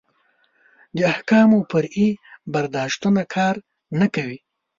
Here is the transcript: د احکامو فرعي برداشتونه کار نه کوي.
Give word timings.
د 0.95 0.97
احکامو 1.13 1.59
فرعي 1.71 2.09
برداشتونه 2.53 3.21
کار 3.35 3.55
نه 3.99 4.07
کوي. 4.15 4.37